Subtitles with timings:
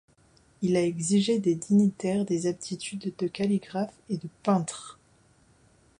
[0.63, 4.97] Il a exigé des dignitaires des aptitudes de calligraphe et de peintre.